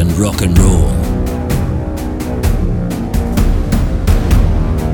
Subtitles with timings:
[0.00, 0.88] and rock and roll.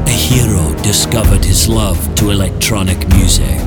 [0.04, 3.61] A hero discovered his love to electronic music.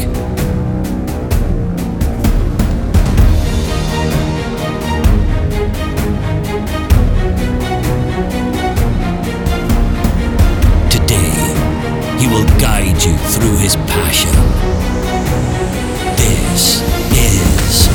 [10.91, 11.31] Today,
[12.19, 14.33] he will guide you through his passion.
[16.17, 16.81] This
[17.15, 17.87] is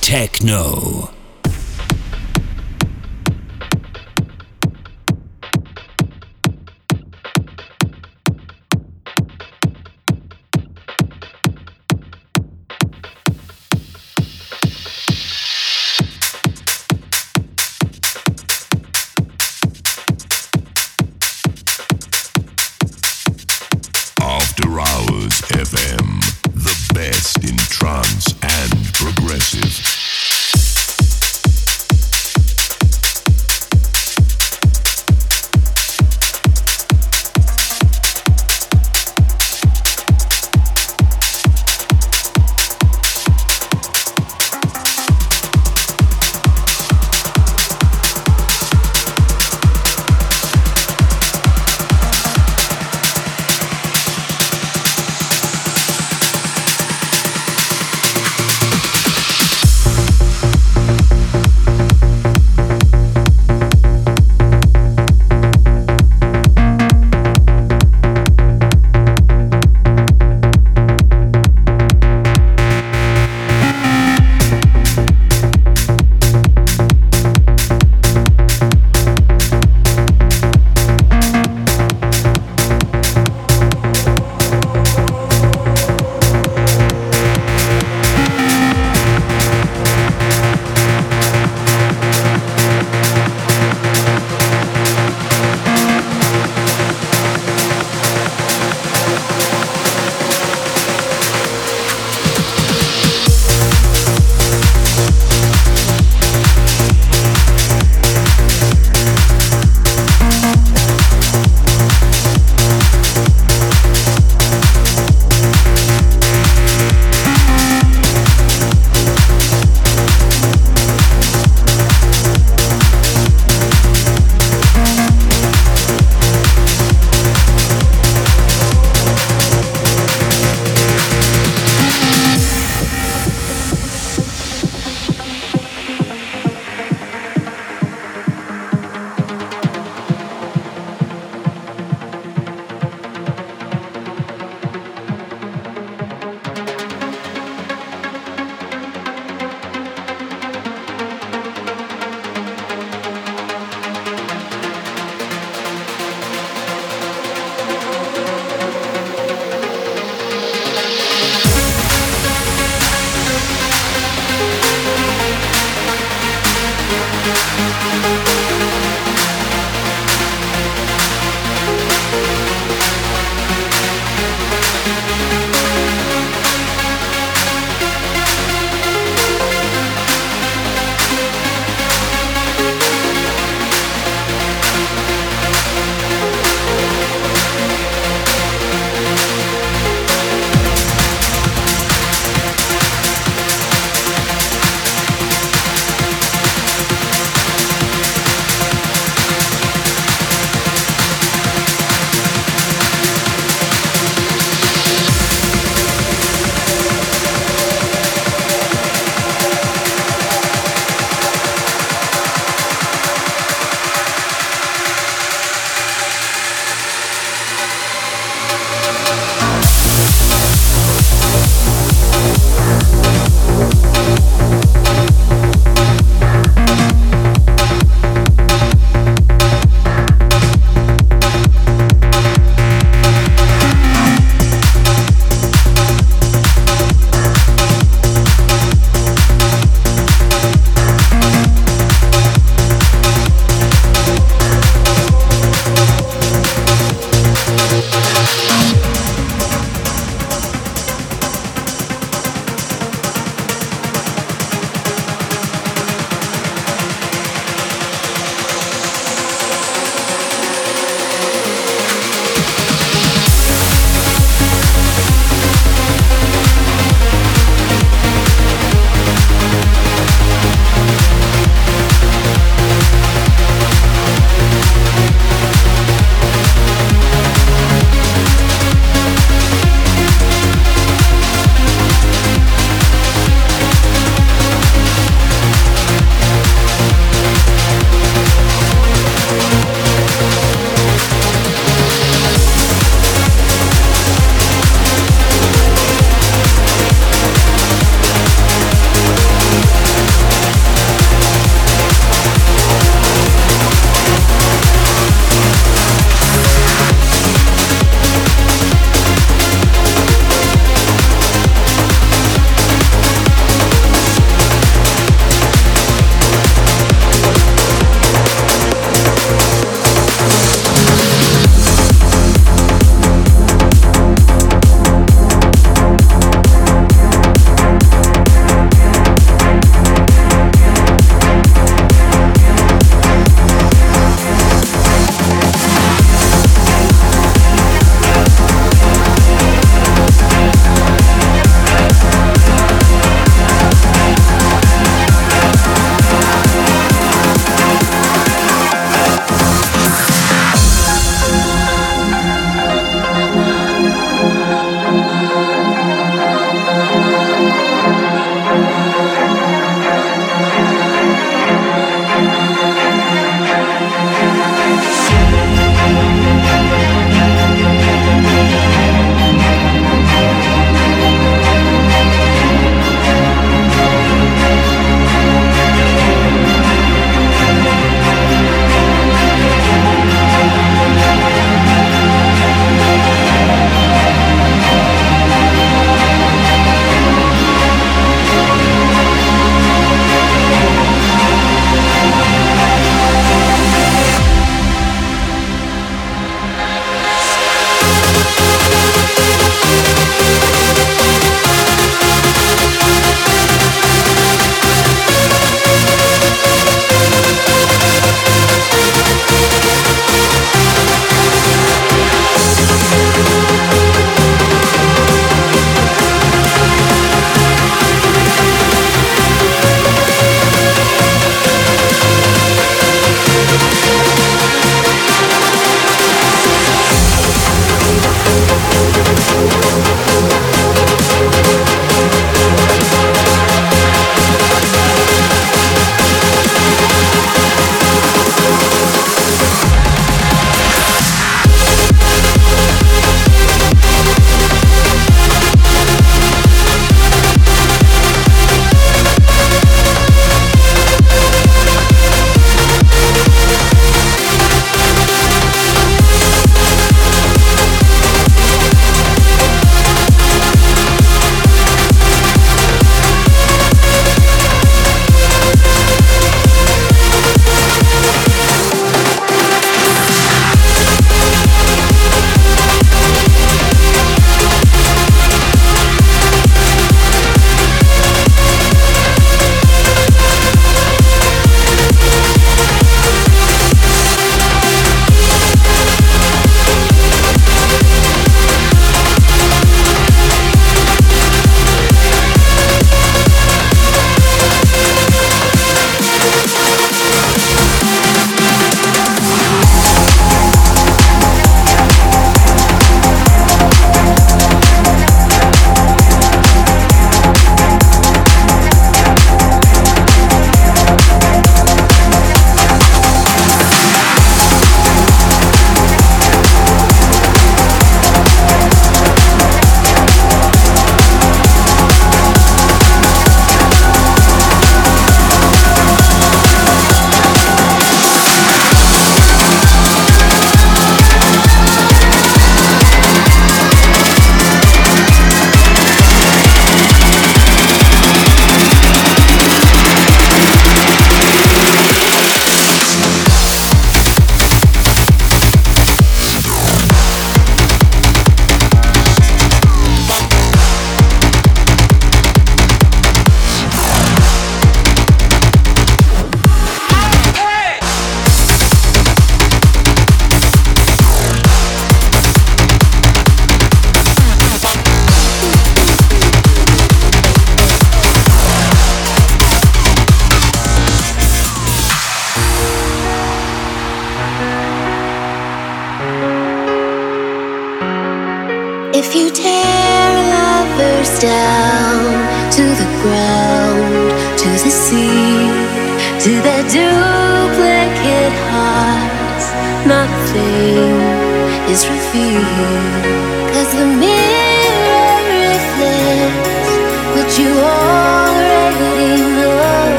[0.00, 1.21] Techno.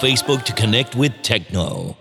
[0.00, 1.94] Facebook to connect with Techno.